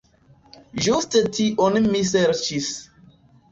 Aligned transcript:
Ĝuste 0.85 1.21
tion 1.37 1.79
mi 1.93 2.03
serĉis. 2.15 2.75